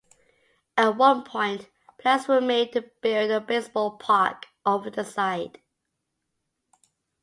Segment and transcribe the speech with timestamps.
[0.77, 1.67] At one point,
[1.99, 5.59] plans were made to build a baseball park over the site.